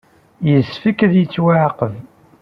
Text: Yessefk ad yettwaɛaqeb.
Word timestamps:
Yessefk 0.49 0.99
ad 1.05 1.13
yettwaɛaqeb. 1.17 1.93